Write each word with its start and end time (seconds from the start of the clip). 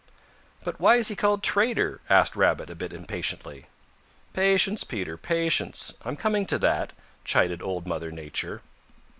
"But 0.63 0.79
why 0.79 0.95
is 0.95 1.09
he 1.09 1.15
called 1.15 1.43
Trader?" 1.43 2.01
asked 2.09 2.35
Rabbit 2.35 2.71
a 2.71 2.75
bit 2.75 2.91
impatiently. 2.91 3.67
"Patience, 4.33 4.83
Peter, 4.83 5.15
patience. 5.15 5.93
I'm 6.03 6.15
coming 6.15 6.47
to 6.47 6.57
that," 6.57 6.93
chided 7.23 7.61
Old 7.61 7.85
Mother 7.85 8.09
Nature. 8.11 8.63